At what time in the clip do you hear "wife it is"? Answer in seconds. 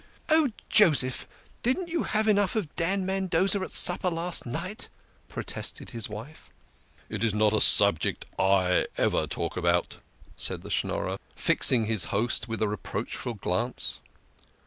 6.09-7.35